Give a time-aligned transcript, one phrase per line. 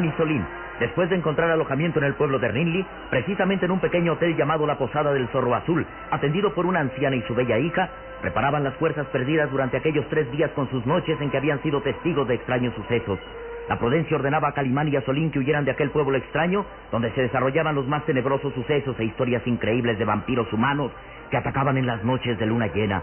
[0.00, 0.46] Calimán y Solín,
[0.78, 4.66] después de encontrar alojamiento en el pueblo de Rinley, precisamente en un pequeño hotel llamado
[4.66, 7.90] la Posada del Zorro Azul, atendido por una anciana y su bella hija,
[8.22, 11.82] reparaban las fuerzas perdidas durante aquellos tres días con sus noches en que habían sido
[11.82, 13.18] testigos de extraños sucesos.
[13.68, 17.12] La prudencia ordenaba a Calimán y a Solín que huyeran de aquel pueblo extraño, donde
[17.12, 20.92] se desarrollaban los más tenebrosos sucesos e historias increíbles de vampiros humanos
[21.30, 23.02] que atacaban en las noches de luna llena.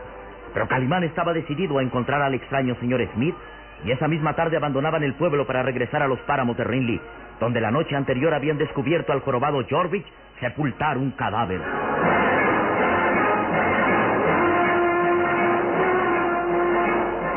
[0.54, 3.36] Pero Calimán estaba decidido a encontrar al extraño señor Smith
[3.84, 7.02] y esa misma tarde abandonaban el pueblo para regresar a los páramos de Rinley,
[7.40, 10.06] donde la noche anterior habían descubierto al jorobado Jorvich
[10.40, 11.62] sepultar un cadáver.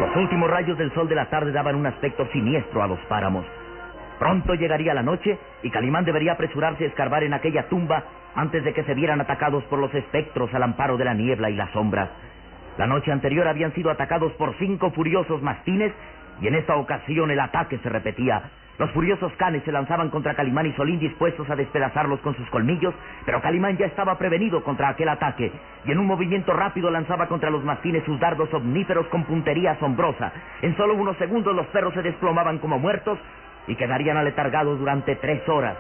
[0.01, 3.45] Los últimos rayos del sol de la tarde daban un aspecto siniestro a los páramos.
[4.19, 8.75] Pronto llegaría la noche y Calimán debería apresurarse a escarbar en aquella tumba antes de
[8.75, 12.11] que se vieran atacados por los espectros al amparo de la niebla y las sombras.
[12.77, 15.93] La noche anterior habían sido atacados por cinco furiosos mastines
[16.41, 18.43] y en esta ocasión el ataque se repetía.
[18.79, 22.95] Los furiosos canes se lanzaban contra Calimán y Solín dispuestos a despedazarlos con sus colmillos,
[23.27, 25.53] pero Calimán ya estaba prevenido contra aquel ataque
[25.85, 30.33] y en un movimiento rápido lanzaba contra los mastines sus dardos omníferos con puntería asombrosa.
[30.63, 33.19] En solo unos segundos los perros se desplomaban como muertos
[33.67, 35.77] y quedarían aletargados durante tres horas,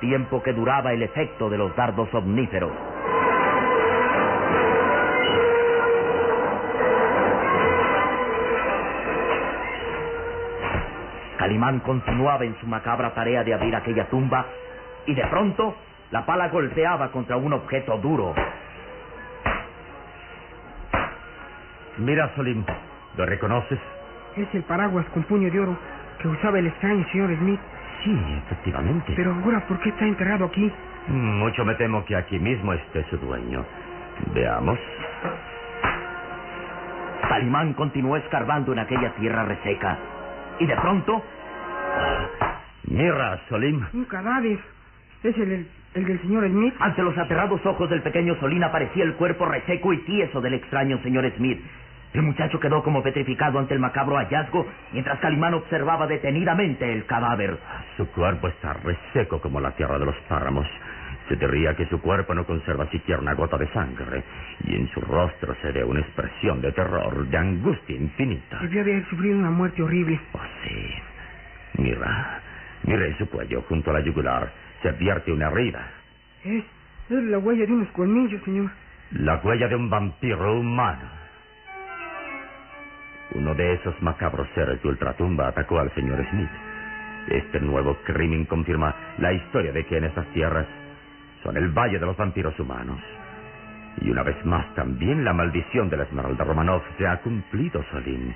[0.00, 2.95] tiempo que duraba el efecto de los dardos omníferos.
[11.56, 14.44] Calimán continuaba en su macabra tarea de abrir aquella tumba
[15.06, 15.74] y de pronto
[16.10, 18.34] la pala golpeaba contra un objeto duro.
[21.96, 22.62] Mira, Solim,
[23.16, 23.78] ¿lo reconoces?
[24.36, 25.78] Es el paraguas con puño de oro
[26.20, 27.60] que usaba el extraño señor Smith.
[28.04, 29.14] Sí, efectivamente.
[29.16, 30.70] Pero ahora, ¿por qué está enterrado aquí?
[31.08, 33.64] Mucho me temo que aquí mismo esté su dueño.
[34.34, 34.78] Veamos.
[37.26, 39.96] Calimán continuó escarbando en aquella tierra reseca.
[40.58, 41.22] Y de pronto...
[42.84, 43.84] Mira, Solim.
[43.92, 44.58] Un cadáver.
[45.22, 46.74] Es el, el, el del señor Smith.
[46.78, 50.98] Ante los aterrados ojos del pequeño Solín aparecía el cuerpo reseco y tieso del extraño
[51.02, 51.60] señor Smith.
[52.14, 57.58] El muchacho quedó como petrificado ante el macabro hallazgo mientras Calimán observaba detenidamente el cadáver.
[57.96, 60.66] Su cuerpo está reseco como la tierra de los páramos.
[61.28, 64.22] Se diría que su cuerpo no conserva siquiera una gota de sangre
[64.64, 68.60] y en su rostro se ve una expresión de terror, de angustia infinita.
[68.60, 70.20] Debió haber sufrido una muerte horrible.
[70.32, 70.94] Oh, sí.
[71.78, 72.40] Mira,
[72.84, 74.50] mira en su cuello, junto a la yugular,
[74.82, 75.86] se advierte una herida.
[76.44, 76.64] Es,
[77.10, 78.70] es la huella de unos colmillos, señor.
[79.12, 81.08] La huella de un vampiro humano.
[83.34, 86.50] Uno de esos macabros seres de ultratumba atacó al señor Smith.
[87.28, 90.66] Este nuevo crimen confirma la historia de que en estas tierras
[91.42, 93.00] son el valle de los vampiros humanos.
[94.00, 98.34] Y una vez más también la maldición de la Esmeralda Romanov se ha cumplido, Solín.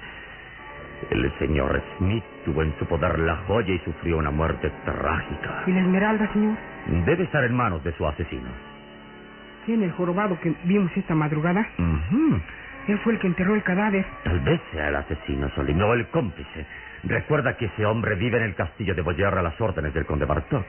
[1.11, 5.63] El señor Smith tuvo en su poder la joya y sufrió una muerte trágica.
[5.67, 6.57] ¿Y la esmeralda, señor?
[7.07, 8.49] Debe estar en manos de su asesino.
[9.67, 11.67] ¿Quién el jorobado que vimos esta madrugada?
[12.89, 14.05] Él fue el que enterró el cadáver.
[14.25, 16.67] Tal vez sea el asesino, Solín, o el cómplice.
[17.05, 20.25] Recuerda que ese hombre vive en el castillo de Boyer a las órdenes del conde
[20.27, 20.67] Bartok.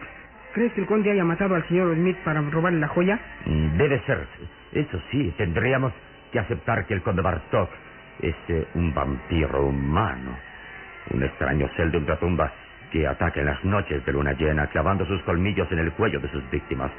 [0.53, 3.19] ¿Crees que el conde haya matado al señor Smith para robarle la joya?
[3.45, 4.27] Mm, Debe ser.
[4.73, 5.93] Eso sí, tendríamos
[6.31, 7.69] que aceptar que el conde Bartok
[8.21, 10.37] es eh, un vampiro humano.
[11.11, 12.51] Un extraño cel de ultratumba
[12.91, 16.29] que ataca en las noches de luna llena, clavando sus colmillos en el cuello de
[16.29, 16.91] sus víctimas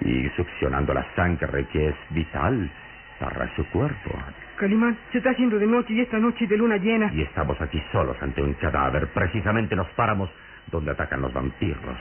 [0.00, 2.70] y succionando la sangre que es vital
[3.18, 4.10] para su cuerpo.
[4.56, 7.10] Calimán, se está haciendo de noche y esta noche de luna llena.
[7.12, 10.30] Y estamos aquí solos ante un cadáver, precisamente nos paramos
[10.70, 11.96] donde atacan los vampiros.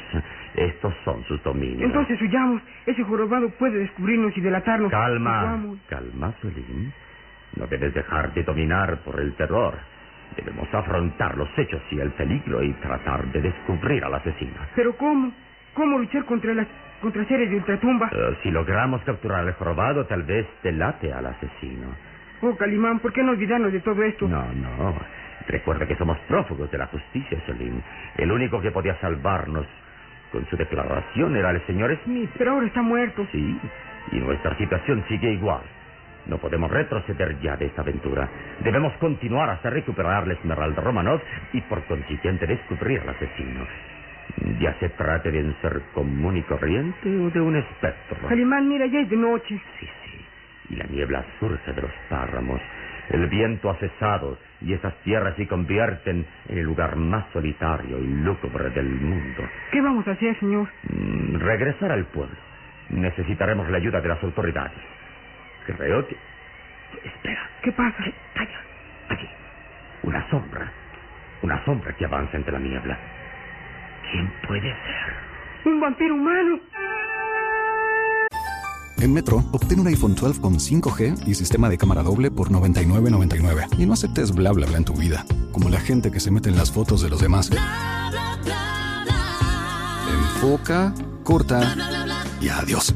[0.56, 1.84] Estos son sus dominios.
[1.84, 2.62] Entonces huyamos.
[2.86, 4.92] Ese jorobado puede descubrirnos y delatarnos.
[4.92, 6.94] Calma, calma, Solín.
[7.56, 9.76] No debes dejarte dominar por el terror.
[10.36, 14.58] Debemos afrontar los hechos y el peligro y tratar de descubrir al asesino.
[14.76, 15.32] ¿Pero cómo?
[15.74, 16.68] ¿Cómo luchar contra las
[17.02, 18.10] contra seres de ultratumba?
[18.12, 21.88] Eh, si logramos capturar al jorobado, tal vez delate al asesino.
[22.42, 24.28] Oh, Calimán, ¿por qué no olvidarnos de todo esto?
[24.28, 24.96] No, no.
[25.48, 27.82] Recuerda que somos prófugos de la justicia, Solín.
[28.18, 29.66] El único que podía salvarnos
[30.32, 32.30] con su declaración era el señor Smith.
[32.38, 33.26] Pero ahora está muerto.
[33.32, 33.60] Sí,
[34.12, 35.62] y nuestra situación sigue igual.
[36.28, 38.30] No podemos retroceder ya de esta aventura.
[38.60, 41.22] Debemos continuar hasta recuperar la Esmeralda Romanov
[41.54, 43.66] y por consiguiente descubrir al asesino.
[44.60, 48.28] Ya se trate de un ser común y corriente o de un espectro.
[48.28, 49.60] Calimán, mira, ya es de noche.
[49.80, 50.26] Sí, sí.
[50.70, 52.62] Y la niebla surge de los páramos.
[53.10, 58.08] El viento ha cesado y esas tierras se convierten en el lugar más solitario y
[58.08, 59.44] lúgubre del mundo.
[59.72, 60.68] ¿Qué vamos a hacer, señor?
[60.90, 62.36] Mm, regresar al pueblo.
[62.90, 64.97] Necesitaremos la ayuda de las autoridades.
[67.04, 67.50] Espera.
[67.64, 67.98] ¿Qué pasa?
[68.34, 68.60] Calla.
[69.10, 69.28] Allí.
[70.04, 70.72] Una sombra.
[71.44, 72.98] Una sombra que avanza entre la niebla.
[74.12, 75.14] ¿Quién puede ser?
[75.66, 76.60] ¡Un vampiro humano!
[79.00, 83.78] En Metro, obtén un iPhone 12 con 5G y sistema de cámara doble por $99.99.
[83.78, 86.50] Y no aceptes bla bla bla en tu vida, como la gente que se mete
[86.50, 87.52] en las fotos de los demás.
[90.10, 90.94] Enfoca,
[91.24, 91.62] corta
[92.42, 92.96] y adiós.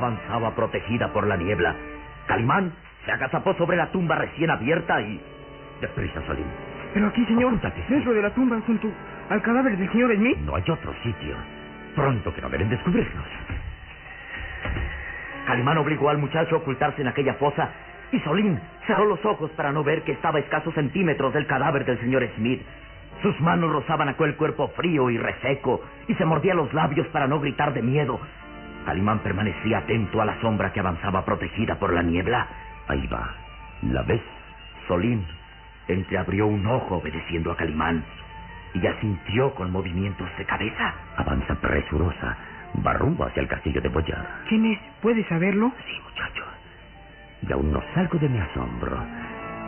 [0.00, 1.74] Avanzaba protegida por la niebla.
[2.26, 2.72] Calimán
[3.04, 5.20] se agazapó sobre la tumba recién abierta y...
[5.80, 6.46] Deprisa, Solín.
[6.92, 7.84] Pero aquí, señor, Apúntate.
[7.88, 8.88] dentro de la tumba, junto
[9.28, 10.38] al cadáver del señor Smith.
[10.38, 11.36] No hay otro sitio.
[11.94, 13.24] Pronto que no deben descubrirnos.
[15.46, 17.70] Calimán obligó al muchacho a ocultarse en aquella fosa
[18.12, 21.84] y Solín cerró los ojos para no ver que estaba a escasos centímetros del cadáver
[21.84, 22.62] del señor Smith.
[23.22, 27.40] Sus manos rozaban aquel cuerpo frío y reseco y se mordía los labios para no
[27.40, 28.20] gritar de miedo.
[28.84, 32.46] Calimán permanecía atento a la sombra que avanzaba protegida por la niebla.
[32.88, 33.34] Ahí va.
[33.82, 34.22] ¿La ves?
[34.88, 35.24] Solín
[35.88, 38.04] entreabrió un ojo obedeciendo a Calimán
[38.74, 40.94] y ya sintió con movimientos de cabeza.
[41.16, 42.36] Avanza presurosa.
[42.86, 44.26] Va rumbo hacia el castillo de Boyar.
[44.48, 44.78] ¿Quién es?
[45.02, 45.72] ¿Puede saberlo?
[45.86, 46.44] Sí, muchacho.
[47.48, 49.02] Y aún no salgo de mi asombro.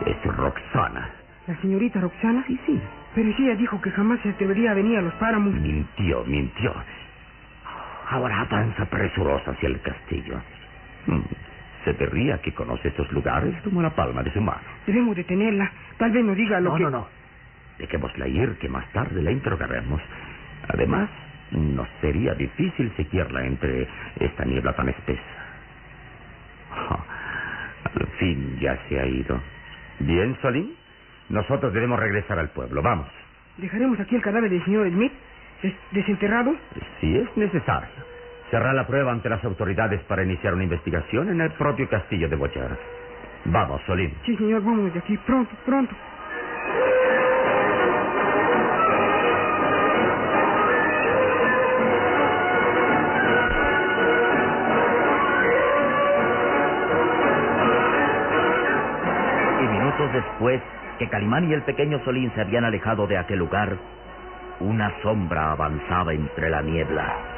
[0.05, 1.09] Es Roxana.
[1.47, 2.43] ¿La señorita Roxana?
[2.47, 2.79] Sí, sí.
[3.13, 5.53] Pero ella dijo que jamás se atrevería a venir a los páramos.
[5.53, 6.73] Mintió, mintió.
[8.13, 10.39] Ahora avanza presurosa hacia el castillo.
[11.07, 11.21] Hmm,
[11.83, 14.61] Se vería que conoce estos lugares como la palma de su mano.
[14.85, 15.71] Debemos detenerla.
[15.97, 16.83] Tal vez nos diga lo No, que...
[16.83, 17.07] no, no.
[17.79, 19.99] Dejémosla ir, que más tarde la interrogaremos.
[20.69, 21.09] Además,
[21.51, 23.87] no sería difícil seguirla entre
[24.19, 25.21] esta niebla tan espesa.
[26.71, 26.99] Oh,
[27.99, 29.39] al fin ya se ha ido.
[29.99, 30.75] Bien, Solín.
[31.29, 32.81] Nosotros debemos regresar al pueblo.
[32.83, 33.07] Vamos.
[33.57, 35.11] ¿Dejaremos aquí el cadáver del señor Smith?
[35.63, 36.53] des- ¿Desenterrado?
[37.01, 38.02] Si es necesario.
[38.53, 42.35] Cerrar la prueba ante las autoridades para iniciar una investigación en el propio castillo de
[42.35, 42.77] Bochar.
[43.45, 44.13] Vamos, Solín.
[44.27, 45.17] Sí, señor, vamos de aquí.
[45.25, 45.95] Pronto, pronto.
[59.61, 60.61] Y minutos después
[60.99, 63.75] que Calimán y el pequeño Solín se habían alejado de aquel lugar,
[64.59, 67.32] una sombra avanzaba entre la niebla.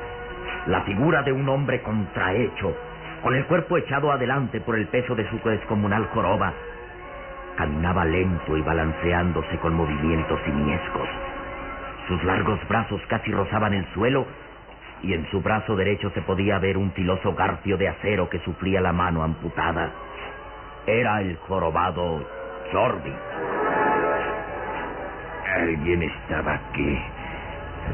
[0.67, 2.75] La figura de un hombre contrahecho,
[3.21, 6.53] con el cuerpo echado adelante por el peso de su descomunal joroba,
[7.55, 11.07] caminaba lento y balanceándose con movimientos simiescos.
[12.07, 14.25] Sus largos brazos casi rozaban el suelo
[15.03, 18.81] y en su brazo derecho se podía ver un filoso garfio de acero que sufría
[18.81, 19.91] la mano amputada.
[20.87, 22.25] Era el jorobado
[22.71, 23.13] Jordi.
[25.55, 26.99] Alguien estaba aquí.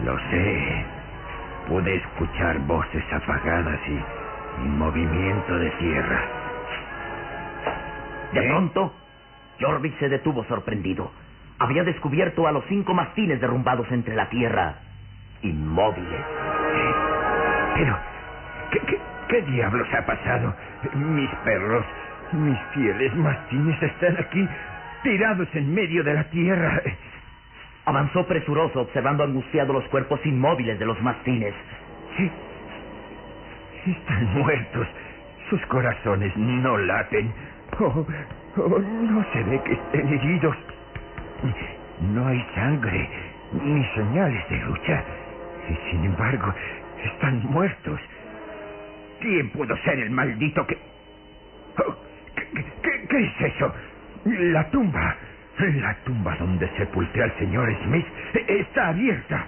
[0.06, 1.01] Lo sé.
[1.72, 6.22] Pude escuchar voces apagadas y, y movimiento de tierra.
[8.34, 8.94] De pronto,
[9.58, 11.10] Jorvik se detuvo sorprendido.
[11.60, 14.80] Había descubierto a los cinco mastines derrumbados entre la tierra,
[15.44, 16.26] inmóviles.
[17.76, 17.98] Pero,
[18.72, 19.00] ¿qué, qué,
[19.30, 20.54] qué diablos ha pasado?
[20.94, 21.86] Mis perros,
[22.34, 24.46] mis fieles mastines están aquí,
[25.04, 26.82] tirados en medio de la tierra.
[27.86, 31.54] Avanzó presuroso, observando angustiado los cuerpos inmóviles de los mastines.
[32.16, 32.32] Sí,
[33.92, 34.88] están muertos.
[35.50, 37.34] Sus corazones no laten.
[37.80, 38.06] Oh,
[38.58, 40.56] oh, no se ve que estén heridos.
[42.14, 43.10] No hay sangre,
[43.54, 45.04] ni señales de lucha.
[45.70, 46.54] Y sin embargo,
[47.04, 48.00] están muertos.
[49.20, 50.78] ¿Quién pudo ser el maldito que...
[51.78, 51.96] Oh,
[52.36, 53.74] ¿qué, es eso?
[54.26, 55.16] La tumba.
[55.60, 58.06] La tumba donde sepulté al señor Smith
[58.48, 59.46] está abierta.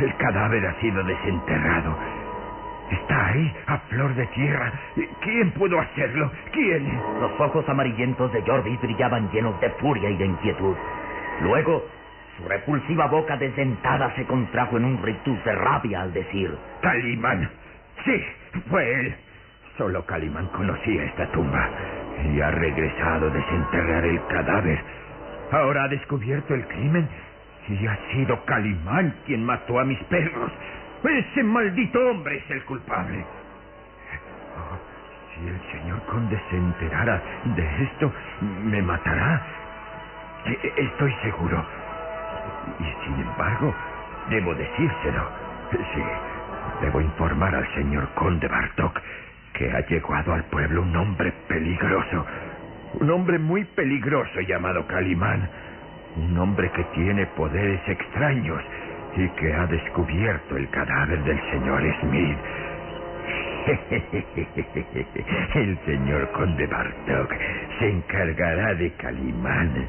[0.00, 1.96] El cadáver ha sido desenterrado.
[2.90, 4.72] Está ahí, a flor de tierra.
[5.20, 6.30] ¿Quién pudo hacerlo?
[6.52, 7.00] ¿Quién?
[7.20, 10.76] Los ojos amarillentos de Jordi brillaban llenos de furia y de inquietud.
[11.42, 11.86] Luego,
[12.36, 16.52] su repulsiva boca desdentada se contrajo en un rictus de rabia al decir...
[16.82, 17.48] Calimán.
[18.04, 18.24] Sí,
[18.68, 19.14] fue él.
[19.78, 21.68] Solo Calimán conocía esta tumba
[22.22, 24.78] y ha regresado a desenterrar el cadáver.
[25.52, 27.08] Ahora ha descubierto el crimen
[27.68, 30.52] y ha sido Calimán quien mató a mis perros.
[31.04, 33.24] Ese maldito hombre es el culpable.
[34.56, 34.78] Oh,
[35.34, 39.42] si el señor conde se enterara de esto, me matará.
[40.46, 41.64] E- e- Estoy seguro.
[42.78, 43.74] Y sin embargo,
[44.30, 45.28] debo decírselo.
[45.70, 46.02] Sí,
[46.80, 49.00] debo informar al señor conde Bartok
[49.54, 52.26] que ha llegado al pueblo un hombre peligroso.
[53.00, 55.48] Un hombre muy peligroso llamado Calimán.
[56.16, 58.62] Un hombre que tiene poderes extraños
[59.16, 62.38] y que ha descubierto el cadáver del señor Smith.
[65.54, 67.32] El señor conde Bartok
[67.78, 69.88] se encargará de Calimán.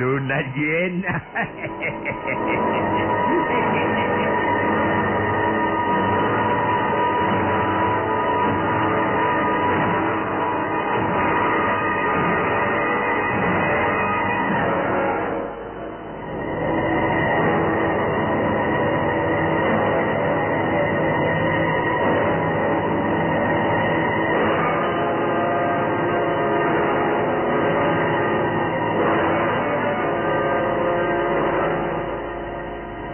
[0.00, 1.68] Luna llena.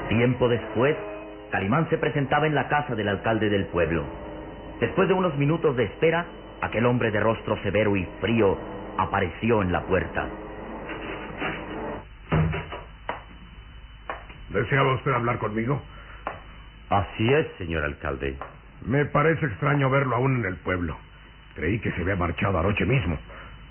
[0.08, 0.96] Tiempo después,
[1.50, 4.04] Calimán se presentaba en la casa del alcalde del pueblo.
[4.80, 6.26] Después de unos minutos de espera,
[6.60, 8.56] aquel hombre de rostro severo y frío
[8.98, 10.28] apareció en la puerta.
[14.50, 15.82] ¿Deseaba usted hablar conmigo?
[16.88, 18.36] Así es, señor alcalde.
[18.86, 20.96] Me parece extraño verlo aún en el pueblo.
[21.56, 23.18] Creí que se había marchado anoche mismo.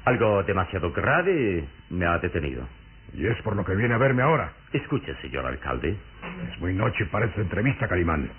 [0.04, 2.68] Algo demasiado grave me ha detenido.
[3.14, 4.52] Y es por lo que viene a verme ahora.
[4.76, 5.96] Escuche, señor alcalde.
[6.52, 8.30] Es muy noche para esta entrevista, Calimán.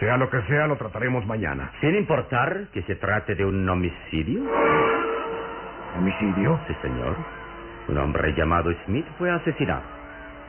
[0.00, 1.70] Sea lo que sea, lo trataremos mañana.
[1.80, 4.42] Sin importar que se trate de un homicidio.
[5.96, 6.58] ¿Homicidio?
[6.66, 7.16] Sí, señor.
[7.86, 9.82] Un hombre llamado Smith fue asesinado.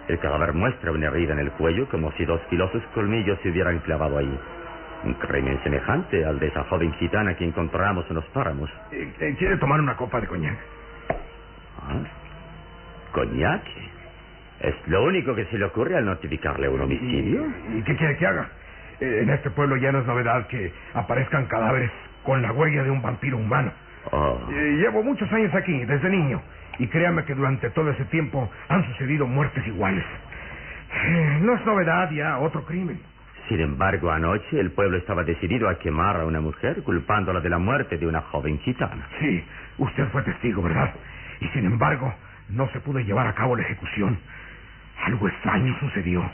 [0.08, 3.78] El cadáver muestra una herida en el cuello como si dos filosos colmillos se hubieran
[3.80, 4.40] clavado ahí.
[5.04, 8.72] Un crimen semejante al de esa joven gitana que encontramos en los páramos.
[8.92, 10.58] Eh, eh, ¿Quiere tomar una copa de coñac?
[11.80, 12.02] ¿Ah?
[13.12, 13.62] ¿Coñac?
[14.62, 17.46] ¿Es lo único que se le ocurre al notificarle un homicidio?
[17.76, 18.48] ¿Y, qué quiere que haga?
[19.00, 21.90] Eh, en este pueblo ya no es novedad que aparezcan cadáveres
[22.24, 23.72] con la huella de un vampiro humano.
[24.12, 24.40] Oh.
[24.50, 26.42] Llevo muchos años aquí, desde niño,
[26.78, 30.04] y créame que durante todo ese tiempo han sucedido muertes iguales.
[30.94, 33.00] Eh, no es novedad ya otro crimen.
[33.48, 37.58] Sin embargo, anoche el pueblo estaba decidido a quemar a una mujer culpándola de la
[37.58, 39.08] muerte de una joven gitana.
[39.20, 39.44] Sí,
[39.80, 40.94] usted fue testigo, ¿verdad?
[41.40, 42.14] Y sin embargo,
[42.50, 44.20] no se pudo llevar a cabo la ejecución.
[45.04, 46.30] Algo extraño sucedió.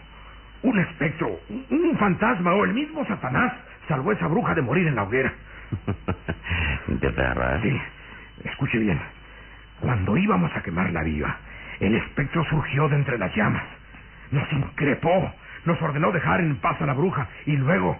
[0.63, 3.53] Un espectro, un, fantasma o el mismo Satanás
[3.87, 5.33] salvó a esa bruja de morir en la hoguera.
[6.87, 7.59] ¿De verdad?
[7.61, 7.81] Sí,
[8.43, 8.99] escuche bien.
[9.79, 11.37] Cuando íbamos a quemarla viva,
[11.79, 13.63] el espectro surgió de entre las llamas.
[14.31, 15.31] Nos increpó,
[15.65, 17.99] nos ordenó dejar en paz a la bruja y luego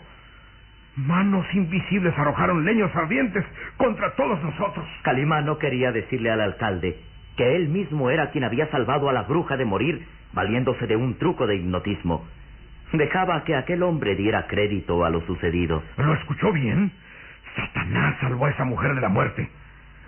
[0.95, 3.45] manos invisibles arrojaron leños ardientes
[3.77, 4.86] contra todos nosotros.
[5.03, 6.99] Calimán no quería decirle al alcalde
[7.38, 11.17] que él mismo era quien había salvado a la bruja de morir valiéndose de un
[11.17, 12.26] truco de hipnotismo.
[12.91, 15.84] Dejaba que aquel hombre diera crédito a lo sucedido.
[15.97, 16.91] ¿Lo escuchó bien?
[17.56, 19.50] Satanás salvó a esa mujer de la muerte.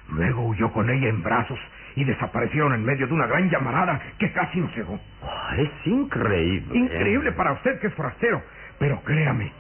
[0.09, 1.59] Luego huyó con ella en brazos
[1.95, 4.99] y desaparecieron en medio de una gran llamarada que casi nos cegó.
[5.21, 6.77] Oh, es increíble.
[6.77, 8.41] Increíble para usted que es forastero.
[8.79, 9.51] Pero créame,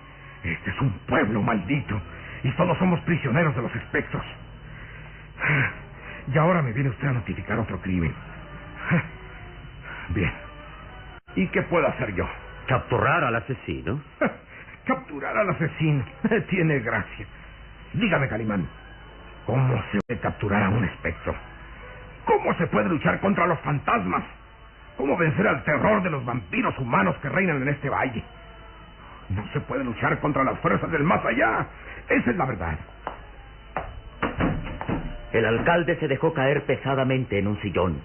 [0.43, 1.99] este es un pueblo maldito
[2.43, 4.23] y todos somos prisioneros de los espectros.
[6.33, 8.13] Y ahora me viene usted a notificar otro crimen.
[10.09, 10.31] Bien.
[11.35, 12.27] ¿Y qué puedo hacer yo?
[12.67, 14.01] Capturar al asesino.
[14.85, 16.05] Capturar al asesino.
[16.49, 17.25] Tiene gracia.
[17.93, 18.67] Dígame, Calimán.
[19.45, 21.33] ¿Cómo se puede capturar a un espectro?
[22.25, 24.23] ¿Cómo se puede luchar contra los fantasmas?
[24.97, 28.23] ¿Cómo vencer al terror de los vampiros humanos que reinan en este valle?
[29.29, 31.65] No se puede luchar contra las fuerzas del más allá.
[32.09, 32.77] Esa es la verdad.
[35.31, 38.01] El alcalde se dejó caer pesadamente en un sillón.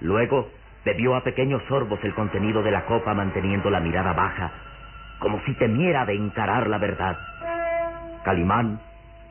[0.00, 0.50] Luego
[0.84, 4.50] bebió a pequeños sorbos el contenido de la copa manteniendo la mirada baja,
[5.20, 7.16] como si temiera de encarar la verdad.
[8.24, 8.80] Calimán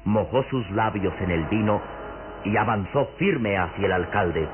[0.06, 1.82] mojó sus labios en el vino
[2.46, 4.48] y avanzó firme hacia el alcalde.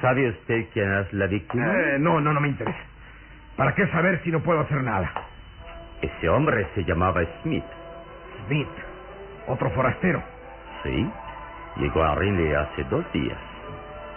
[0.00, 1.66] ¿Sabe usted quién es la víctima?
[1.66, 2.78] Eh, no, no, no me interesa.
[3.56, 5.10] ¿Para qué saber si no puedo hacer nada?
[6.00, 7.64] Ese hombre se llamaba Smith.
[8.46, 8.68] Smith,
[9.48, 10.22] otro forastero.
[10.82, 11.12] Sí,
[11.76, 13.38] llegó a Rinley hace dos días,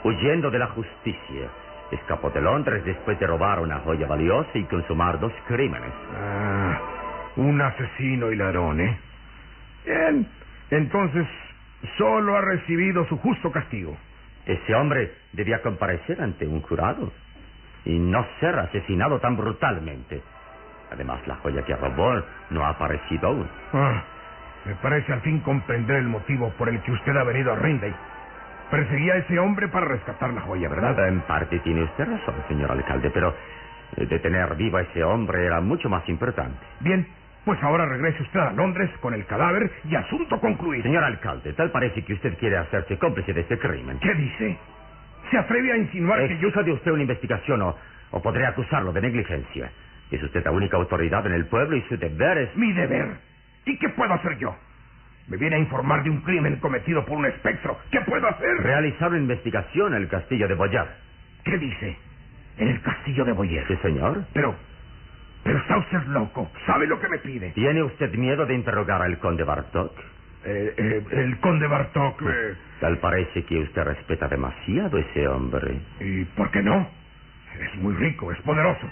[0.03, 1.49] huyendo de la justicia.
[1.91, 5.91] Escapó de Londres después de robar una joya valiosa y consumar dos crímenes.
[6.15, 6.79] Ah,
[7.37, 8.99] un asesino y ladrón, ¿eh?
[9.85, 10.27] Bien,
[10.69, 11.25] entonces
[11.97, 13.97] solo ha recibido su justo castigo.
[14.45, 17.11] Ese hombre debía comparecer ante un jurado
[17.85, 20.21] y no ser asesinado tan brutalmente.
[20.91, 23.47] Además, la joya que robó no ha aparecido aún.
[23.73, 24.03] Ah,
[24.65, 27.93] me parece al fin comprender el motivo por el que usted ha venido a Rinday.
[28.69, 31.07] Perseguía a ese hombre para rescatar la joya, ¿verdad?
[31.07, 33.33] En parte tiene usted razón, señor alcalde, pero
[33.97, 36.59] eh, detener vivo a ese hombre era mucho más importante.
[36.81, 37.07] Bien,
[37.45, 40.83] pues ahora regrese usted a Londres con el cadáver y asunto concluido.
[40.83, 43.97] Señor alcalde, tal parece que usted quiere hacerse cómplice de este crimen.
[43.99, 44.57] ¿Qué dice?
[45.31, 46.49] ¿Se atreve a insinuar que yo...
[46.51, 47.75] De usted una investigación o,
[48.11, 49.71] o podré acusarlo de negligencia.
[50.11, 52.55] Es usted la única autoridad en el pueblo y su deber es...
[52.55, 53.28] Mi deber.
[53.65, 54.55] ¿Y qué puedo hacer yo?
[55.27, 57.77] Me viene a informar de un crimen cometido por un espectro.
[57.91, 58.49] ¿Qué puedo hacer?
[58.63, 60.89] Realizar una investigación en el castillo de Boyard.
[61.43, 61.97] ¿Qué dice?
[62.57, 63.65] En el castillo de Boyer.
[63.67, 64.25] Sí, señor.
[64.33, 64.55] Pero...
[65.43, 66.51] Pero está usted loco.
[66.65, 67.51] ¿Sabe lo que me pide?
[67.51, 69.97] ¿Tiene usted miedo de interrogar al conde Bartok?
[70.45, 72.21] Eh, eh, el conde Bartok...
[72.23, 72.55] Eh...
[72.81, 75.79] Tal parece que usted respeta demasiado a ese hombre.
[75.99, 76.89] ¿Y por qué no?
[77.59, 78.89] Es muy rico, es poderoso.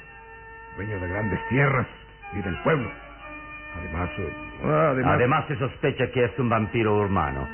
[0.75, 1.87] Dueño de grandes tierras
[2.33, 2.89] y del pueblo.
[3.79, 5.13] Además, eh, además...
[5.15, 7.47] Además se sospecha que es un vampiro humano.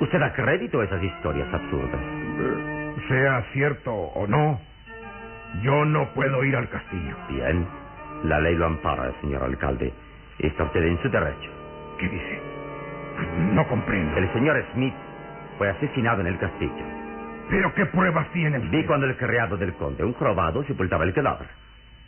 [0.00, 2.00] ¿Usted da crédito a esas historias absurdas?
[2.00, 4.58] Eh, sea cierto o no,
[5.62, 7.16] yo no puedo ir al castillo.
[7.28, 7.66] Bien.
[8.24, 9.92] La ley lo ampara, señor alcalde.
[10.38, 11.50] Está usted en su derecho.
[11.98, 12.40] ¿Qué dice?
[13.52, 14.16] No comprendo.
[14.16, 14.94] El señor Smith
[15.58, 16.84] fue asesinado en el castillo.
[17.50, 18.70] ¿Pero qué pruebas tiene usted?
[18.70, 21.48] Vi cuando el criado del conde, un jorobado, sepultaba el cadáver.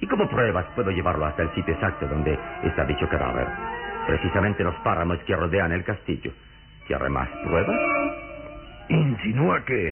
[0.02, 3.48] ¿Y como pruebas puedo llevarlo hasta el sitio exacto donde está dicho cadáver?
[4.08, 6.32] Precisamente los páramos que rodean el castillo.
[6.88, 7.80] ¿Quiere más pruebas?
[8.90, 9.91] Insinúa que...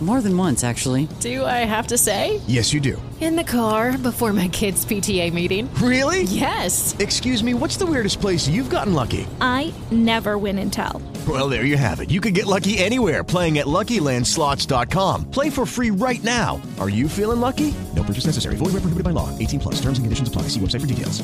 [0.00, 1.08] More than once, actually.
[1.20, 2.40] Do I have to say?
[2.46, 3.00] Yes, you do.
[3.20, 5.68] In the car before my kids' PTA meeting.
[5.74, 6.22] Really?
[6.22, 6.96] Yes.
[6.98, 9.26] Excuse me, what's the weirdest place you've gotten lucky?
[9.42, 11.02] I never win and tell.
[11.28, 12.10] Well, there you have it.
[12.10, 15.30] You can get lucky anywhere playing at LuckyLandSlots.com.
[15.30, 16.62] Play for free right now.
[16.80, 17.74] Are you feeling lucky?
[17.94, 18.56] No purchase necessary.
[18.56, 19.28] Void where prohibited by law.
[19.38, 19.74] 18 plus.
[19.82, 20.48] Terms and conditions apply.
[20.48, 21.22] See website for details.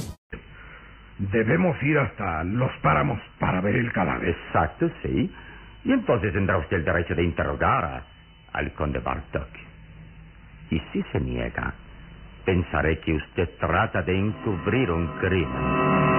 [1.19, 4.29] Debemos ir hasta los páramos para ver el cadáver.
[4.29, 5.33] Exacto, sí.
[5.87, 8.07] Y entonces tendrá usted el derecho de interrogar a,
[8.57, 9.49] al conde Bartok.
[10.71, 11.75] Y si se niega,
[12.45, 16.16] pensaré que usted trata de encubrir un crimen.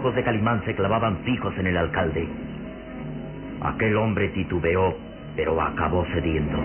[0.00, 2.26] Ojos de Calimán se clavaban fijos en el alcalde.
[3.60, 4.96] Aquel hombre titubeó,
[5.36, 6.58] pero acabó cediendo.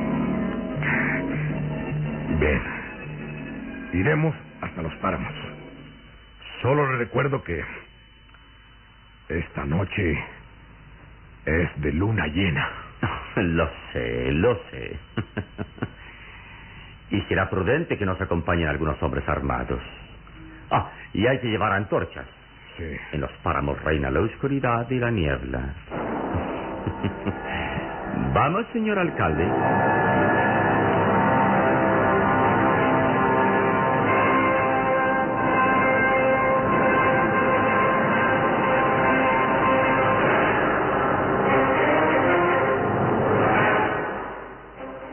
[2.39, 2.61] Bien.
[3.91, 5.33] Iremos hasta los páramos.
[6.61, 7.61] Solo le recuerdo que
[9.27, 10.17] esta noche
[11.45, 12.69] es de luna llena.
[13.35, 14.97] Lo sé, lo sé.
[17.11, 19.81] y será prudente que nos acompañen algunos hombres armados.
[20.71, 22.25] Ah, y hay que llevar antorchas.
[22.77, 25.73] En los páramos reina la oscuridad y la niebla.
[28.33, 29.45] Vamos, señor alcalde.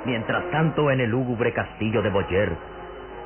[0.05, 2.57] Mientras tanto, en el lúgubre castillo de Boyer,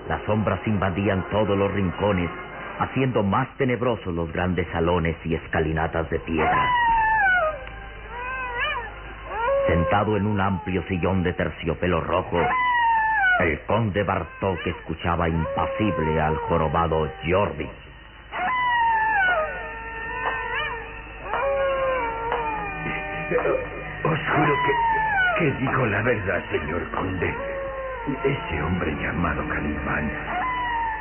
[0.09, 2.31] las sombras invadían todos los rincones,
[2.79, 6.71] haciendo más tenebrosos los grandes salones y escalinatas de piedra.
[9.67, 12.39] Sentado en un amplio sillón de terciopelo rojo,
[13.41, 17.69] el conde Bartok escuchaba impasible al jorobado Jordi.
[24.05, 27.35] Os juro que, que digo la verdad, señor conde.
[28.25, 30.11] Ese hombre llamado Calimán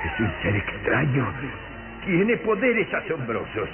[0.05, 1.27] es un ser extraño.
[2.05, 3.69] Tiene poderes asombrosos.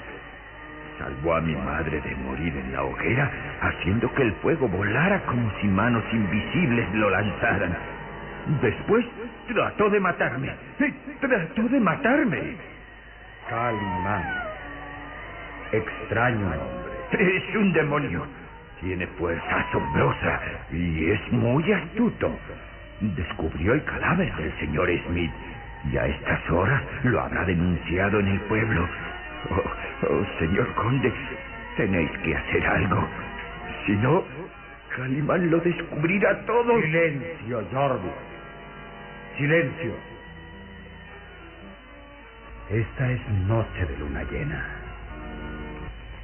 [0.98, 5.52] Salvó a mi madre de morir en la hoguera, haciendo que el fuego volara como
[5.60, 7.76] si manos invisibles lo lanzaran.
[8.62, 9.06] Después
[9.48, 10.52] trató de matarme.
[11.20, 12.56] Trató de matarme.
[13.50, 14.24] Calimán.
[15.72, 17.38] Extraño nombre.
[17.38, 18.26] Es un demonio.
[18.80, 20.42] Tiene fuerza asombrosa
[20.72, 22.32] y es muy astuto.
[23.02, 25.32] Descubrió el cadáver del señor Smith
[25.90, 28.88] y a estas horas lo habrá denunciado en el pueblo.
[29.50, 29.64] Oh,
[30.10, 31.12] oh, señor conde,
[31.78, 33.08] tenéis que hacer algo.
[33.86, 34.24] Si no,
[34.96, 36.80] Calimán lo descubrirá todo.
[36.82, 38.12] Silencio, Jordi.
[39.38, 39.94] Silencio.
[42.70, 44.66] Esta es noche de luna llena.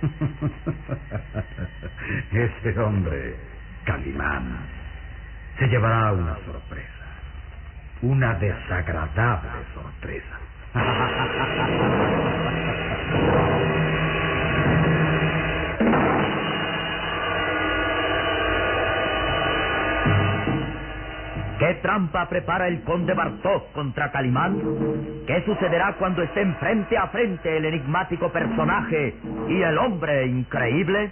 [2.32, 3.36] Ese hombre,
[3.86, 4.58] Calimán,
[5.58, 6.97] se llevará una sorpresa.
[8.04, 10.40] Una desagradable sorpresa.
[21.60, 24.62] ¿Qué trampa prepara el conde Bartok contra Calimán?
[25.26, 29.16] ¿Qué sucederá cuando estén frente a frente el enigmático personaje
[29.50, 31.12] y el hombre increíble?